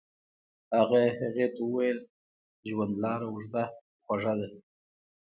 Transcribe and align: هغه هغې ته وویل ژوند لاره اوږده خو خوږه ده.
هغه 0.77 1.01
هغې 1.19 1.47
ته 1.55 1.61
وویل 1.65 1.99
ژوند 2.69 2.93
لاره 3.03 3.27
اوږده 3.29 3.63
خو 3.71 3.79
خوږه 4.03 4.33
ده. 4.39 4.47